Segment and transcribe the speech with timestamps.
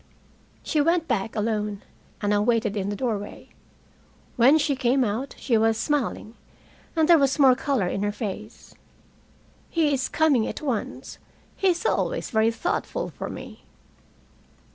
[0.63, 1.83] She went back alone,
[2.23, 3.49] and I waited in the doorway.
[4.35, 6.33] When she came out, she was smiling,
[6.95, 8.73] and there was more color in her face.
[9.69, 11.19] "He is coming at once.
[11.55, 13.61] He is always very thoughtful for me."